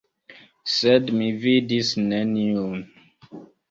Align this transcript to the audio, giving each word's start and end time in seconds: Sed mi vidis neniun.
Sed 0.77 1.13
mi 1.19 1.29
vidis 1.45 1.95
neniun. 2.09 2.85